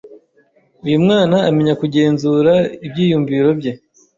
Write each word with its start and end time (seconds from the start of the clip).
Uyu 0.85 0.97
mwana 1.05 1.37
amenya 1.49 1.73
kugenzura 1.81 2.53
ibyiyumviro 2.85 3.49
bye, 3.59 3.71